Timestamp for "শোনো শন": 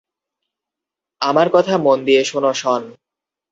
2.23-2.83